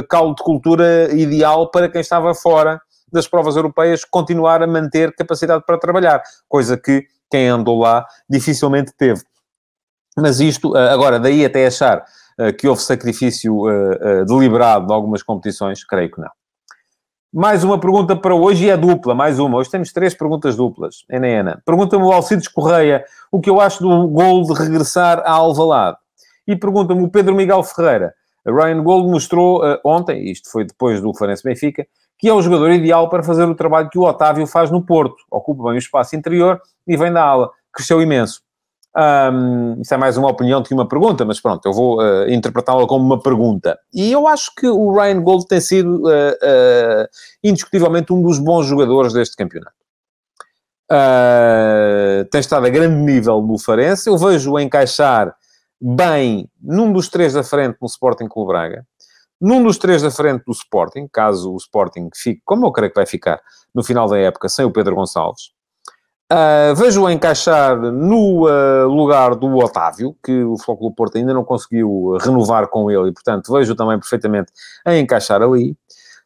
[0.09, 5.63] caldo de cultura ideal para quem estava fora das provas europeias continuar a manter capacidade
[5.65, 9.21] para trabalhar, coisa que quem andou lá dificilmente teve.
[10.17, 12.03] Mas isto, eh, agora, daí até achar
[12.57, 13.65] que houve sacrifício
[14.25, 16.31] deliberado de algumas competições, creio que não.
[17.33, 19.57] Mais uma pergunta para hoje e é dupla, mais uma.
[19.57, 24.07] Hoje temos três perguntas duplas, Ana Pergunta-me o Alcides Correia o que eu acho do
[24.07, 25.97] gol de regressar à Alvalade.
[26.47, 28.13] E pergunta-me o Pedro Miguel Ferreira.
[28.45, 32.71] Ryan Gold mostrou uh, ontem, isto foi depois do Farense Benfica, que é o jogador
[32.71, 35.15] ideal para fazer o trabalho que o Otávio faz no Porto.
[35.31, 37.49] Ocupa bem o espaço interior e vem da ala.
[37.71, 38.41] Cresceu imenso.
[38.95, 42.29] Um, isso é mais uma opinião do que uma pergunta, mas pronto, eu vou uh,
[42.29, 43.77] interpretá-la como uma pergunta.
[43.91, 47.07] E eu acho que o Ryan Gold tem sido uh, uh,
[47.43, 49.75] indiscutivelmente um dos bons jogadores deste campeonato.
[52.29, 54.07] tem estado a grande nível no Farense.
[54.07, 55.35] Eu vejo-o encaixar
[55.83, 58.85] bem num dos três da frente no Sporting Clube Braga
[59.43, 62.95] num dos três da frente do Sporting, caso o Sporting fique, como eu creio que
[62.95, 63.41] vai ficar,
[63.75, 65.51] no final da época, sem o Pedro Gonçalves.
[66.31, 72.17] Uh, Vejo-o encaixar no uh, lugar do Otávio, que o Flóculo Porto ainda não conseguiu
[72.21, 74.49] renovar com ele, e portanto vejo também perfeitamente
[74.85, 75.75] a encaixar ali.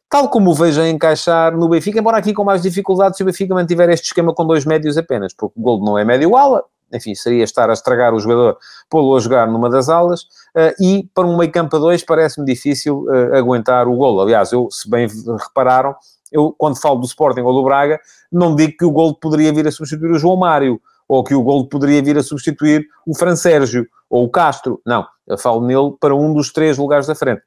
[0.08, 3.26] Tal como o vejo a encaixar no Benfica, embora aqui com mais dificuldade se o
[3.26, 7.14] Benfica mantiver este esquema com dois médios apenas, porque o Gold não é médio-ala, enfim,
[7.14, 8.56] seria estar a estragar o jogador,
[8.88, 10.22] pô-lo a jogar numa das alas,
[10.56, 14.20] uh, e para um meio campo a dois parece-me difícil uh, aguentar o golo.
[14.20, 15.06] Aliás, eu, se bem
[15.38, 15.94] repararam,
[16.32, 17.98] eu, quando falo do Sporting ou do Braga,
[18.30, 21.42] não digo que o golo poderia vir a substituir o João Mário, ou que o
[21.42, 24.80] golo poderia vir a substituir o Fran Sérgio, ou o Castro.
[24.84, 27.42] Não, eu falo nele para um dos três lugares da frente.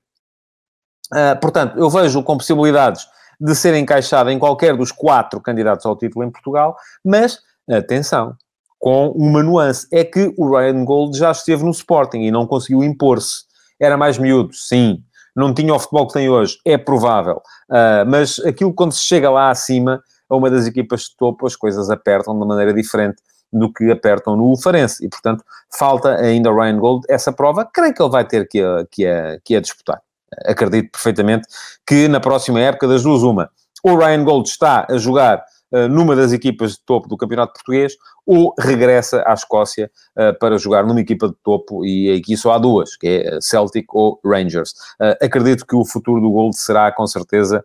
[1.13, 3.06] Uh, portanto, eu vejo com possibilidades
[3.39, 8.36] de ser encaixado em qualquer dos quatro candidatos ao título em Portugal, mas, atenção,
[8.82, 9.88] com uma nuance.
[9.91, 13.44] É que o Ryan Gold já esteve no Sporting e não conseguiu impor-se.
[13.80, 15.02] Era mais miúdo, sim.
[15.36, 17.41] Não tinha o futebol que tem hoje, é provável.
[17.70, 21.56] Uh, mas aquilo quando se chega lá acima, a uma das equipas de topo, as
[21.56, 23.22] coisas apertam de maneira diferente
[23.54, 25.06] do que apertam no Farense.
[25.06, 25.44] E, portanto,
[25.78, 27.70] falta ainda ao Ryan Gold essa prova.
[27.72, 30.02] Creio que ele vai ter que a, que a, que a disputar.
[30.46, 31.48] Acredito perfeitamente
[31.86, 33.50] que na próxima época, das duas, uma,
[33.84, 35.44] o Ryan Gold está a jogar
[35.90, 37.94] numa das equipas de topo do Campeonato Português,
[38.26, 42.58] ou regressa à Escócia uh, para jogar numa equipa de topo, e aqui só há
[42.58, 44.74] duas, que é Celtic ou Rangers.
[45.22, 47.64] Acredito que o futuro do Gold será, com certeza,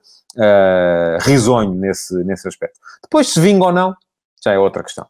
[1.20, 2.78] risonho nesse, nesse aspecto.
[3.02, 3.94] Depois, se vinga ou não,
[4.42, 5.06] já é outra questão.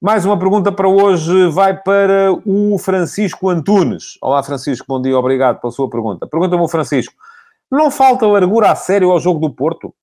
[0.00, 4.18] Mais uma pergunta para hoje vai para o Francisco Antunes.
[4.20, 6.26] Olá, Francisco, bom dia, obrigado pela sua pergunta.
[6.26, 7.14] Pergunta-me o Francisco:
[7.70, 9.94] não falta largura a sério ao jogo do Porto?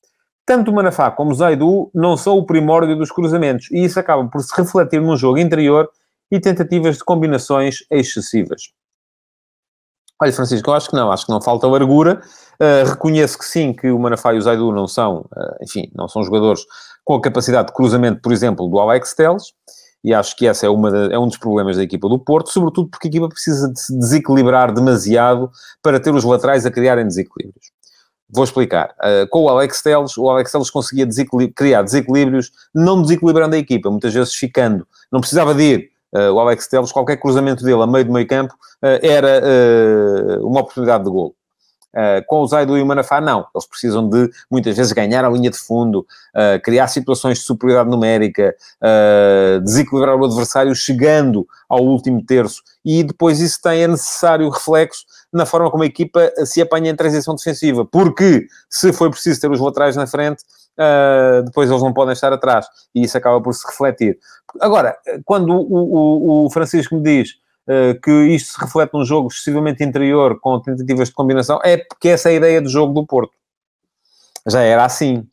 [0.51, 4.27] Tanto o Manafá como o Zaidu não são o primórdio dos cruzamentos e isso acaba
[4.27, 5.89] por se refletir num jogo interior
[6.29, 8.63] e tentativas de combinações excessivas.
[10.21, 12.21] Olha, Francisco, eu acho que não, acho que não falta largura.
[12.61, 16.09] Uh, reconheço que sim, que o Manafá e o Zaidu não são, uh, enfim, não
[16.09, 16.65] são jogadores
[17.05, 19.53] com a capacidade de cruzamento, por exemplo, do Alex Telles,
[20.03, 22.89] e acho que esse é, de, é, um dos problemas da equipa do Porto, sobretudo
[22.89, 25.49] porque a equipa precisa de se desequilibrar demasiado
[25.81, 27.71] para ter os laterais a criarem desequilíbrios.
[28.31, 28.95] Vou explicar.
[28.99, 31.07] Uh, com o Alex Telles, o Alex Telles conseguia
[31.53, 34.87] criar desequilíbrios, não desequilibrando a equipa, muitas vezes ficando.
[35.11, 35.91] Não precisava de ir.
[36.13, 39.41] Uh, o Alex Telles, qualquer cruzamento dele a meio do meio campo, uh, era
[40.41, 41.35] uma oportunidade de gol.
[41.93, 43.45] Uh, com o Zaidu e o Manafá, não.
[43.53, 47.89] Eles precisam de, muitas vezes, ganhar a linha de fundo, uh, criar situações de superioridade
[47.89, 52.61] numérica, uh, desequilibrar o adversário chegando ao último terço.
[52.83, 56.95] E depois isso tem, é necessário reflexo na forma como a equipa se apanha em
[56.95, 57.85] transição defensiva.
[57.85, 60.43] Porque, se for preciso ter os laterais na frente,
[61.45, 62.65] depois eles não podem estar atrás.
[62.93, 64.17] E isso acaba por se refletir.
[64.59, 67.35] Agora, quando o, o, o Francisco me diz eh,
[68.03, 72.29] que isto se reflete num jogo excessivamente interior, com tentativas de combinação, é porque essa
[72.29, 73.33] é a ideia do jogo do Porto.
[74.47, 75.27] Já era assim,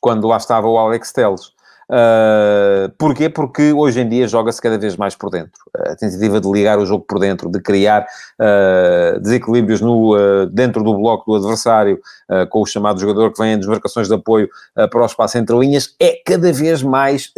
[0.00, 1.52] quando lá estava o Alex Teles.
[1.90, 3.30] Uh, porquê?
[3.30, 5.58] Porque hoje em dia joga-se cada vez mais por dentro.
[5.74, 8.06] A tentativa de ligar o jogo por dentro, de criar
[8.38, 11.98] uh, desequilíbrios no, uh, dentro do bloco do adversário,
[12.50, 15.94] com o chamado jogador que vem em desmarcações de apoio para o espaço entre linhas,
[15.98, 17.32] é cada vez mais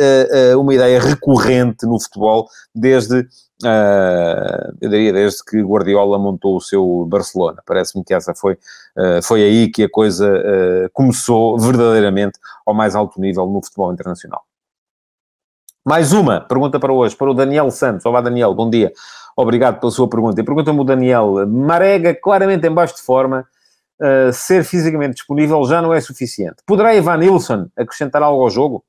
[0.59, 3.25] uma ideia recorrente no futebol, desde
[3.63, 7.63] Uh, eu diria desde que Guardiola montou o seu Barcelona.
[7.67, 8.55] Parece-me que essa foi,
[8.97, 13.93] uh, foi aí que a coisa uh, começou verdadeiramente ao mais alto nível no futebol
[13.93, 14.43] internacional.
[15.85, 18.07] Mais uma pergunta para hoje, para o Daniel Santos.
[18.07, 18.93] Olá, Daniel, bom dia.
[19.37, 20.41] Obrigado pela sua pergunta.
[20.41, 23.47] E pergunta-me o Daniel, Marega claramente em baixo de forma,
[24.33, 26.57] ser fisicamente disponível já não é suficiente.
[26.67, 28.85] Poderá Ivan Nilsson acrescentar algo ao jogo?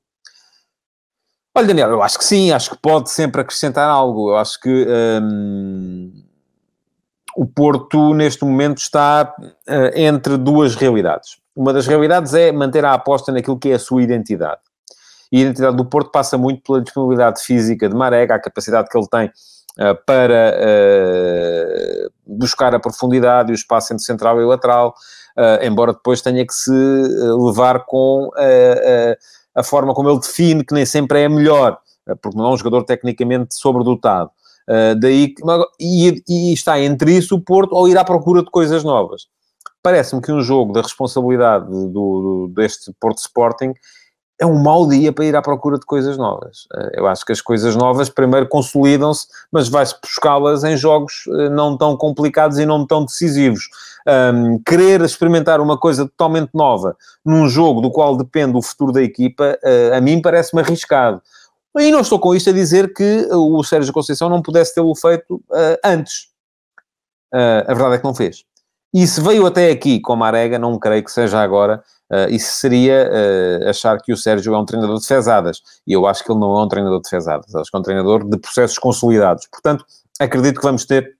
[1.54, 4.30] Olha, Daniel, eu acho que sim, acho que pode sempre acrescentar algo.
[4.30, 4.86] Eu acho que
[5.22, 6.10] hum,
[7.36, 11.36] o Porto, neste momento, está uh, entre duas realidades.
[11.54, 14.60] Uma das realidades é manter a aposta naquilo que é a sua identidade.
[15.30, 18.96] E a identidade do Porto passa muito pela disponibilidade física de Marega, a capacidade que
[18.96, 24.94] ele tem uh, para uh, buscar a profundidade e o espaço entre central e lateral,
[25.62, 28.28] embora depois tenha que se levar com
[29.54, 32.50] a forma como ele define, que nem sempre é a melhor, eh, porque não é
[32.50, 34.30] um jogador tecnicamente sobredotado.
[34.68, 35.34] Uh, daí,
[35.80, 39.26] e, e, está entre isso o Porto ou ir à procura de coisas novas.
[39.82, 43.74] Parece-me que um jogo da responsabilidade do, do, deste Porto Sporting
[44.40, 46.66] é um mau dia para ir à procura de coisas novas.
[46.74, 51.50] Uh, eu acho que as coisas novas primeiro consolidam-se, mas vai-se buscá-las em jogos uh,
[51.50, 53.68] não tão complicados e não tão decisivos
[54.06, 59.02] um, querer experimentar uma coisa totalmente nova num jogo do qual depende o futuro da
[59.02, 61.22] equipa, uh, a mim parece-me arriscado.
[61.78, 65.36] E não estou com isto a dizer que o Sérgio Conceição não pudesse tê-lo feito
[65.36, 66.28] uh, antes.
[67.32, 68.44] Uh, a verdade é que não fez.
[68.92, 71.82] E se veio até aqui com a Marega, não creio que seja agora.
[72.12, 75.62] Uh, isso seria uh, achar que o Sérgio é um treinador de fezadas.
[75.86, 77.54] E eu acho que ele não é um treinador de fezadas.
[77.54, 79.46] Acho que é um treinador de processos consolidados.
[79.50, 79.84] Portanto,
[80.20, 81.16] acredito que vamos ter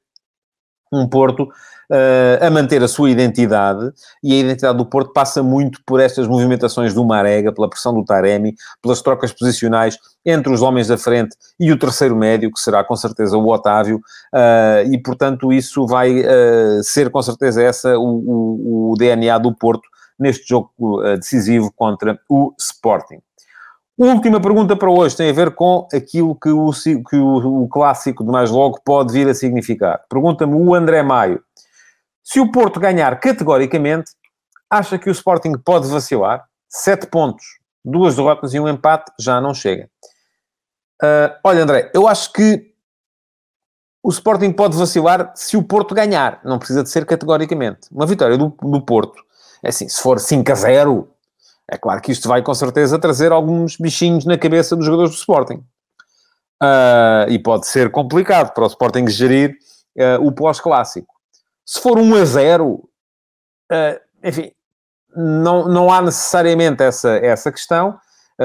[0.92, 1.48] um Porto
[1.92, 3.90] uh, a manter a sua identidade,
[4.22, 8.04] e a identidade do Porto passa muito por estas movimentações do Marega, pela pressão do
[8.04, 12.84] Taremi, pelas trocas posicionais entre os homens da frente e o terceiro médio, que será
[12.84, 18.02] com certeza o Otávio, uh, e portanto isso vai uh, ser com certeza essa o,
[18.02, 23.20] o, o DNA do Porto neste jogo decisivo contra o Sporting.
[23.96, 28.24] Última pergunta para hoje tem a ver com aquilo que o, que o, o clássico
[28.24, 30.02] de mais logo pode vir a significar.
[30.08, 31.42] Pergunta-me o André Maio.
[32.24, 34.12] Se o Porto ganhar categoricamente,
[34.70, 36.44] acha que o Sporting pode vacilar?
[36.68, 37.44] Sete pontos,
[37.84, 39.90] duas derrotas e um empate já não chega.
[41.02, 42.72] Uh, olha, André, eu acho que
[44.02, 46.40] o Sporting pode vacilar se o Porto ganhar.
[46.44, 47.88] Não precisa de ser categoricamente.
[47.92, 49.22] Uma vitória do, do Porto,
[49.62, 51.08] é assim, se for 5 a 0,
[51.70, 55.18] é claro que isto vai com certeza trazer alguns bichinhos na cabeça dos jogadores do
[55.18, 55.64] Sporting.
[56.62, 59.56] Uh, e pode ser complicado para o Sporting gerir
[59.96, 61.12] uh, o pós-clássico.
[61.64, 62.88] Se for 1 a 0, uh,
[63.70, 64.52] eh, enfim,
[65.14, 67.98] não, não há necessariamente essa, essa questão,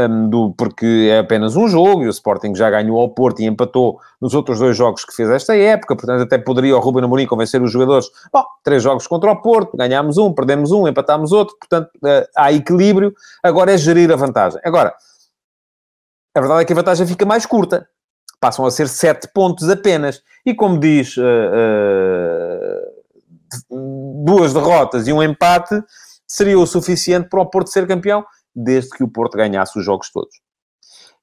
[0.06, 3.46] um, do, porque é apenas um jogo e o Sporting já ganhou ao Porto e
[3.46, 7.26] empatou nos outros dois jogos que fez esta época, portanto até poderia o Ruben Amorim
[7.26, 11.56] convencer os jogadores, bom, três jogos contra o Porto, ganhámos um, perdemos um, empatámos outro,
[11.58, 14.62] portanto uh, há equilíbrio, agora é gerir a vantagem.
[14.64, 14.94] Agora,
[16.36, 17.88] a verdade é que a vantagem fica mais curta,
[18.40, 21.18] passam a ser sete pontos apenas, e como diz...
[21.18, 22.98] Uh, uh,
[24.26, 25.82] duas derrotas e um empate
[26.28, 28.26] seria o suficiente para o Porto ser campeão,
[28.58, 30.36] desde que o Porto ganhasse os jogos todos.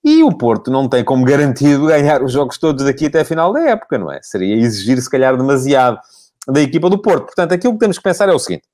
[0.04, 3.52] E o Porto não tem como garantido ganhar os jogos todos daqui até a final
[3.52, 4.20] da época, não é?
[4.22, 5.98] Seria exigir, se calhar, demasiado
[6.46, 7.24] da equipa do Porto.
[7.24, 8.68] Portanto, aquilo que temos que pensar é o seguinte.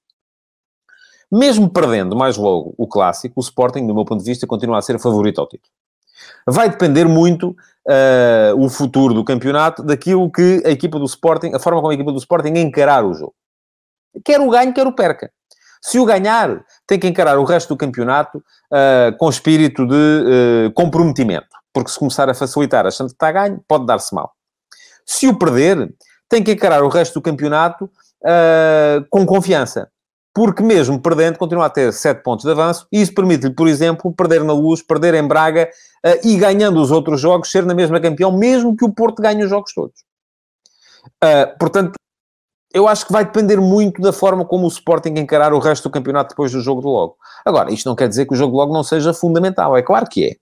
[1.32, 4.82] Mesmo perdendo mais logo o Clássico, o Sporting, do meu ponto de vista, continua a
[4.82, 5.72] ser favorito ao título.
[6.44, 11.60] Vai depender muito uh, o futuro do campeonato daquilo que a equipa do Sporting, a
[11.60, 13.34] forma como a equipa do Sporting encarar o jogo.
[14.24, 15.30] Quer o ganhe, quer o perca.
[15.80, 20.72] Se o ganhar, tem que encarar o resto do campeonato uh, com espírito de uh,
[20.74, 21.48] comprometimento.
[21.72, 24.32] Porque se começar a facilitar achando que está ganho, pode dar-se mal.
[25.06, 25.92] Se o perder,
[26.28, 29.88] tem que encarar o resto do campeonato uh, com confiança.
[30.34, 34.12] Porque mesmo perdendo, continua a ter 7 pontos de avanço e isso permite-lhe, por exemplo,
[34.12, 35.68] perder na Luz, perder em Braga
[36.22, 39.50] e ganhando os outros jogos, ser na mesma campeão, mesmo que o Porto ganhe os
[39.50, 40.04] jogos todos.
[41.58, 41.99] portanto,
[42.72, 45.92] eu acho que vai depender muito da forma como o Sporting encarar o resto do
[45.92, 47.16] campeonato depois do jogo de logo.
[47.44, 49.76] Agora, isto não quer dizer que o jogo de logo não seja fundamental.
[49.76, 50.36] É claro que é.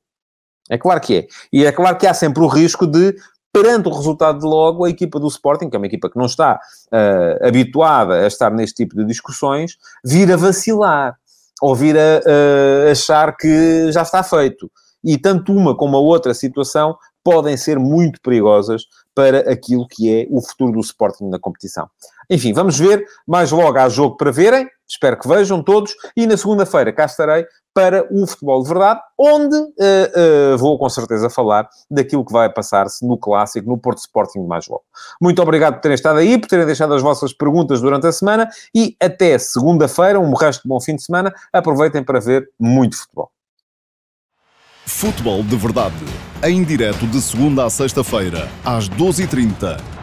[0.70, 1.26] É claro que é.
[1.53, 3.16] E é claro que há sempre o risco de,
[3.50, 6.26] perante o resultado de logo, a equipa do Sporting, que é uma equipa que não
[6.26, 6.61] está
[6.92, 11.16] uh, habituada a estar neste tipo de discussões, vir a vacilar.
[11.61, 14.70] Ou vir a uh, achar que já está feito.
[15.03, 18.84] e tanto uma como a outra situação podem ser muito perigosas
[19.14, 21.88] para aquilo que é o futuro do Sporting na competição.
[22.31, 23.05] Enfim, vamos ver.
[23.26, 24.68] Mais logo há jogo para verem.
[24.87, 25.95] Espero que vejam todos.
[26.16, 30.89] E na segunda-feira cá estarei para o Futebol de Verdade, onde uh, uh, vou com
[30.89, 34.83] certeza falar daquilo que vai passar-se no Clássico, no Porto Sporting mais logo.
[35.22, 38.49] Muito obrigado por terem estado aí, por terem deixado as vossas perguntas durante a semana
[38.74, 41.33] e até segunda-feira, um resto de bom fim de semana.
[41.53, 43.31] Aproveitem para ver muito futebol.
[44.85, 45.95] Futebol de Verdade,
[46.43, 49.97] em direto de segunda a sexta-feira, às 12h30